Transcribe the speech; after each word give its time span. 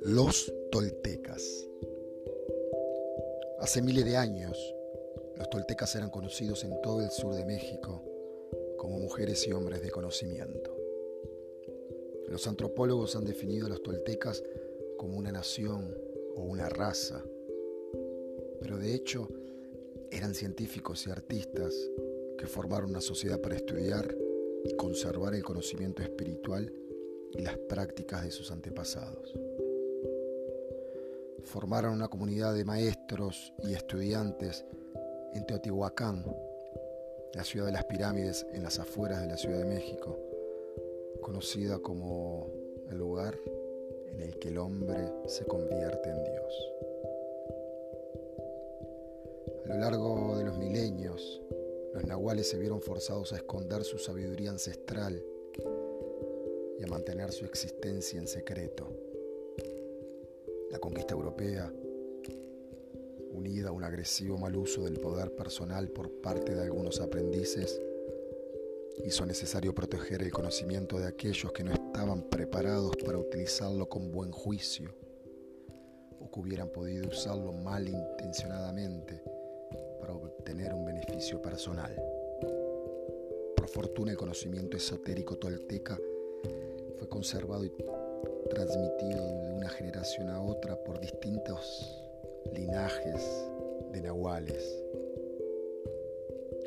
Los 0.00 0.50
toltecas. 0.72 1.68
Hace 3.58 3.82
miles 3.82 4.06
de 4.06 4.16
años, 4.16 4.74
los 5.36 5.50
toltecas 5.50 5.94
eran 5.94 6.08
conocidos 6.08 6.64
en 6.64 6.80
todo 6.80 7.02
el 7.02 7.10
sur 7.10 7.34
de 7.34 7.44
México 7.44 8.02
como 8.78 8.98
mujeres 8.98 9.46
y 9.46 9.52
hombres 9.52 9.82
de 9.82 9.90
conocimiento. 9.90 10.74
Los 12.28 12.46
antropólogos 12.46 13.14
han 13.14 13.26
definido 13.26 13.66
a 13.66 13.70
los 13.70 13.82
toltecas 13.82 14.42
como 14.96 15.18
una 15.18 15.32
nación 15.32 15.94
o 16.34 16.42
una 16.44 16.70
raza, 16.70 17.22
pero 18.60 18.78
de 18.78 18.94
hecho 18.94 19.28
eran 20.10 20.34
científicos 20.34 21.06
y 21.06 21.10
artistas 21.10 21.74
que 22.38 22.46
formaron 22.46 22.90
una 22.90 23.00
sociedad 23.00 23.40
para 23.40 23.56
estudiar 23.56 24.16
y 24.64 24.74
conservar 24.76 25.34
el 25.34 25.42
conocimiento 25.42 26.02
espiritual 26.02 26.72
y 27.32 27.42
las 27.42 27.56
prácticas 27.58 28.24
de 28.24 28.30
sus 28.30 28.50
antepasados 28.50 29.34
formaron 31.48 31.94
una 31.94 32.08
comunidad 32.08 32.54
de 32.54 32.64
maestros 32.64 33.54
y 33.64 33.72
estudiantes 33.72 34.64
en 35.32 35.46
Teotihuacán, 35.46 36.24
la 37.34 37.42
ciudad 37.42 37.66
de 37.66 37.72
las 37.72 37.84
pirámides 37.86 38.46
en 38.52 38.62
las 38.62 38.78
afueras 38.78 39.22
de 39.22 39.28
la 39.28 39.36
Ciudad 39.36 39.58
de 39.58 39.64
México, 39.64 40.18
conocida 41.22 41.78
como 41.78 42.50
el 42.90 42.98
lugar 42.98 43.38
en 44.12 44.20
el 44.20 44.38
que 44.38 44.48
el 44.48 44.58
hombre 44.58 45.10
se 45.26 45.44
convierte 45.46 46.10
en 46.10 46.24
Dios. 46.24 46.87
A 49.68 49.74
lo 49.74 49.80
largo 49.80 50.34
de 50.38 50.44
los 50.44 50.56
milenios, 50.56 51.42
los 51.92 52.02
nahuales 52.06 52.48
se 52.48 52.58
vieron 52.58 52.80
forzados 52.80 53.34
a 53.34 53.36
esconder 53.36 53.84
su 53.84 53.98
sabiduría 53.98 54.48
ancestral 54.48 55.22
y 56.78 56.82
a 56.82 56.86
mantener 56.86 57.32
su 57.32 57.44
existencia 57.44 58.18
en 58.18 58.26
secreto. 58.26 58.88
La 60.70 60.78
conquista 60.78 61.12
europea, 61.12 61.70
unida 63.30 63.68
a 63.68 63.72
un 63.72 63.84
agresivo 63.84 64.38
mal 64.38 64.56
uso 64.56 64.84
del 64.84 64.98
poder 65.00 65.36
personal 65.36 65.90
por 65.90 66.22
parte 66.22 66.54
de 66.54 66.62
algunos 66.62 67.02
aprendices, 67.02 67.78
hizo 69.04 69.26
necesario 69.26 69.74
proteger 69.74 70.22
el 70.22 70.32
conocimiento 70.32 70.98
de 70.98 71.08
aquellos 71.08 71.52
que 71.52 71.64
no 71.64 71.74
estaban 71.74 72.22
preparados 72.30 72.96
para 73.04 73.18
utilizarlo 73.18 73.86
con 73.86 74.12
buen 74.12 74.32
juicio 74.32 74.94
o 76.20 76.30
que 76.30 76.40
hubieran 76.40 76.70
podido 76.70 77.08
usarlo 77.08 77.52
malintencionadamente 77.52 79.22
obtener 80.12 80.72
un 80.74 80.84
beneficio 80.84 81.40
personal. 81.40 81.94
Por 83.56 83.68
fortuna 83.68 84.12
el 84.12 84.16
conocimiento 84.16 84.76
esotérico 84.76 85.36
tolteca 85.36 85.98
fue 86.96 87.08
conservado 87.08 87.64
y 87.64 87.72
transmitido 88.48 89.24
de 89.42 89.52
una 89.52 89.68
generación 89.68 90.30
a 90.30 90.42
otra 90.42 90.76
por 90.82 91.00
distintos 91.00 92.02
linajes 92.54 93.48
de 93.92 94.00
nahuales. 94.00 94.82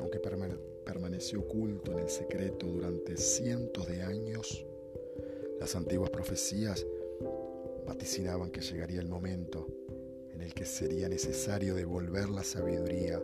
Aunque 0.00 0.20
permaneció 0.84 1.40
oculto 1.40 1.92
en 1.92 2.00
el 2.00 2.08
secreto 2.08 2.66
durante 2.66 3.16
cientos 3.16 3.86
de 3.86 4.02
años, 4.02 4.64
las 5.60 5.74
antiguas 5.74 6.10
profecías 6.10 6.86
vaticinaban 7.86 8.50
que 8.50 8.60
llegaría 8.60 9.00
el 9.00 9.08
momento 9.08 9.66
en 10.38 10.44
el 10.44 10.54
que 10.54 10.64
sería 10.64 11.08
necesario 11.08 11.74
devolver 11.74 12.28
la 12.28 12.44
sabiduría 12.44 13.20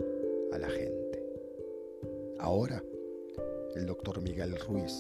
a 0.53 0.59
la 0.59 0.69
gente. 0.69 1.23
Ahora, 2.41 2.83
el 3.77 3.87
doctor 3.87 4.21
Miguel 4.21 4.59
Ruiz, 4.59 4.93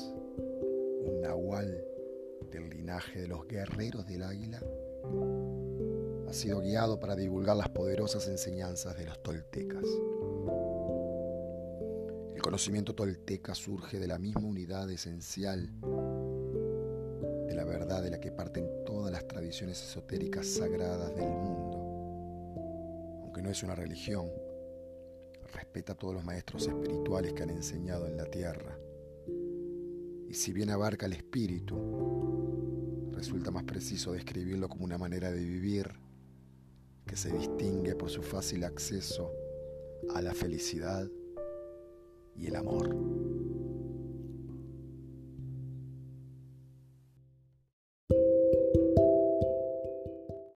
un 1.02 1.22
nahual 1.22 1.84
del 2.52 2.70
linaje 2.70 3.20
de 3.20 3.26
los 3.26 3.48
guerreros 3.48 4.06
del 4.06 4.22
águila, 4.22 4.62
ha 6.28 6.32
sido 6.32 6.60
guiado 6.60 7.00
para 7.00 7.16
divulgar 7.16 7.56
las 7.56 7.70
poderosas 7.70 8.28
enseñanzas 8.28 8.96
de 8.96 9.06
los 9.06 9.20
toltecas. 9.20 9.84
El 12.32 12.42
conocimiento 12.42 12.94
tolteca 12.94 13.56
surge 13.56 13.98
de 13.98 14.06
la 14.06 14.20
misma 14.20 14.46
unidad 14.46 14.88
esencial 14.88 15.68
de 17.48 17.54
la 17.56 17.64
verdad 17.64 18.04
de 18.04 18.10
la 18.10 18.20
que 18.20 18.30
parten 18.30 18.84
todas 18.86 19.10
las 19.10 19.26
tradiciones 19.26 19.82
esotéricas 19.82 20.46
sagradas 20.46 21.12
del 21.16 21.28
mundo. 21.28 21.83
Aunque 23.34 23.48
no 23.48 23.50
es 23.50 23.64
una 23.64 23.74
religión, 23.74 24.30
respeta 25.52 25.94
a 25.94 25.96
todos 25.96 26.14
los 26.14 26.24
maestros 26.24 26.68
espirituales 26.68 27.32
que 27.32 27.42
han 27.42 27.50
enseñado 27.50 28.06
en 28.06 28.16
la 28.16 28.26
tierra. 28.26 28.78
Y 30.28 30.34
si 30.34 30.52
bien 30.52 30.70
abarca 30.70 31.06
el 31.06 31.14
espíritu, 31.14 33.10
resulta 33.10 33.50
más 33.50 33.64
preciso 33.64 34.12
describirlo 34.12 34.68
como 34.68 34.84
una 34.84 34.98
manera 34.98 35.32
de 35.32 35.40
vivir 35.40 35.90
que 37.04 37.16
se 37.16 37.32
distingue 37.32 37.96
por 37.96 38.08
su 38.08 38.22
fácil 38.22 38.62
acceso 38.62 39.32
a 40.14 40.22
la 40.22 40.32
felicidad 40.32 41.10
y 42.36 42.46
el 42.46 42.54
amor. 42.54 43.23